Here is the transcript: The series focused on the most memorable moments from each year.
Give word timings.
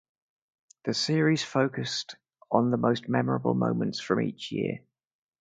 The 0.85 0.95
series 0.95 1.43
focused 1.43 2.15
on 2.51 2.71
the 2.71 2.77
most 2.77 3.07
memorable 3.07 3.53
moments 3.53 3.99
from 3.99 4.19
each 4.19 4.51
year. 4.51 4.79